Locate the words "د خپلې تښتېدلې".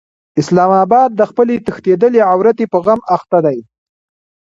1.15-2.19